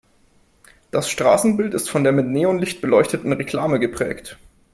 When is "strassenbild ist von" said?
1.11-2.03